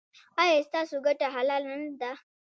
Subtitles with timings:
[0.41, 2.11] ایا ستاسو ګټه حلاله نه ده؟